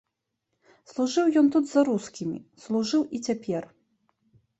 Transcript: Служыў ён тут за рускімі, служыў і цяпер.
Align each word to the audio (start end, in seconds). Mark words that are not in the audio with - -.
Служыў 0.91 1.25
ён 1.41 1.47
тут 1.55 1.67
за 1.71 1.83
рускімі, 1.89 2.37
служыў 2.65 3.01
і 3.19 3.21
цяпер. 3.29 3.69